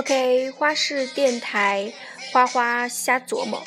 [0.00, 1.92] OK，花式电台，
[2.32, 3.62] 花花瞎琢磨。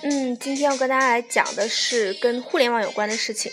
[0.00, 3.52] 嗯，今天要跟大家来讲的是跟互联网有关的事情。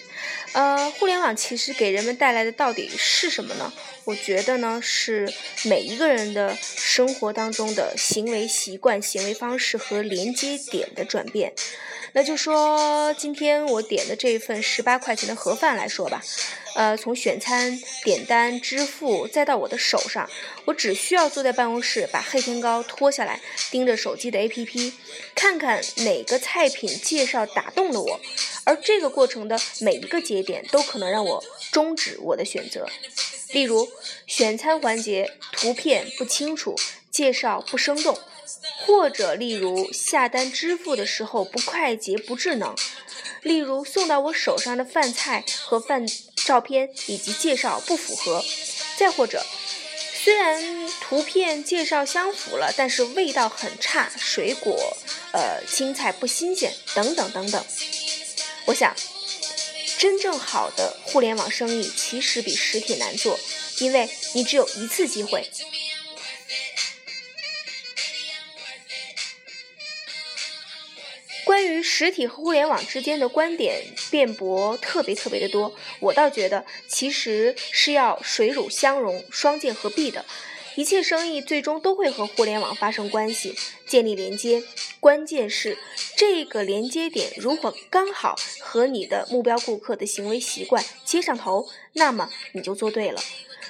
[0.54, 3.74] 呃，互联网其实给人们带来的到底是什么呢？
[4.06, 5.30] 我觉得呢，是
[5.66, 11.52] 每一个人的生活当中的行为习惯、行为方式和连接点的转变。
[12.14, 16.22] 那就说今天我点的这一份十八块钱的盒饭来说吧。
[16.74, 20.30] 呃，从选餐、点单、支付，再到我的手上，
[20.64, 24.94] 我只需要坐在办公室，把黑天高脱下来，盯着手机的 APP，
[25.36, 28.22] 看看哪个菜品介绍打动了我，
[28.64, 32.88] 而这个过程的每一个节点都可能让我终止我的选择。
[33.52, 33.90] 例如，
[34.26, 36.74] 选餐环节图片不清楚，
[37.10, 38.18] 介绍不生动，
[38.86, 42.76] 或者例如下单支付的时候不快捷不智能，
[43.42, 46.06] 例如送到我手上的饭菜和饭。
[46.44, 48.44] 照片以及介绍不符合，
[48.98, 49.46] 再或者，
[50.24, 54.98] 虽然图片介绍相符了，但是味道很差，水果、
[55.34, 57.64] 呃青菜不新鲜，等等等等。
[58.66, 58.96] 我想，
[60.00, 63.40] 真正好的互联网生意其实比实体难做，
[63.78, 65.48] 因为你只有一次机会。
[71.62, 80.26] 关于实体和互联网之间的观点辩驳特别特别的多，我倒觉得其实是要水乳相融、双剑合璧的。
[80.76, 83.56] 一切生意最终都会和互联网发生关系，
[83.86, 84.64] 建立连接。
[85.00, 85.78] 关键是
[86.18, 93.22] 这个连接点如果刚好和你的目标顾客的行为习惯接上头，那么你就做对了。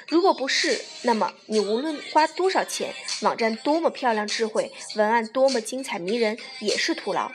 [0.08, 7.30] 如果不是，那么你无论花多少钱，网站多么漂亮、智慧，文案多么精彩迷人，也是徒劳。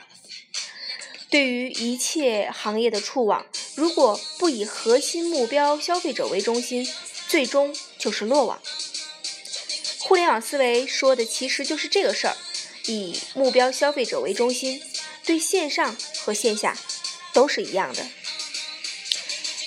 [1.30, 6.88] 对于一切行业的触网，如果不以核心目标消费者为中心，
[7.28, 8.60] 最终就是落网。
[9.98, 12.36] 互联网思维说的其实就是这个事儿，
[12.86, 14.80] 以目标消费者为中心，
[15.26, 15.94] 对线上
[16.24, 16.78] 和线下
[17.34, 18.06] 都是一样的。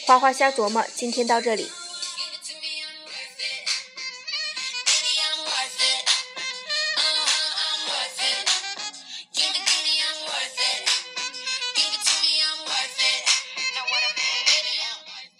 [0.07, 1.69] 花花瞎琢磨，今天到这里。